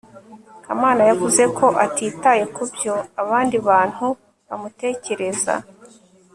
[0.65, 4.05] kamana yavuze ko atitaye kubyo abandi bantu
[4.47, 5.53] bamutekereza